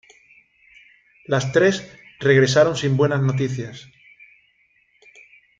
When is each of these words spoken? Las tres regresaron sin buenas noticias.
Las 1.25 1.51
tres 1.51 1.87
regresaron 2.21 2.75
sin 2.75 2.97
buenas 2.97 3.21
noticias. 3.21 3.85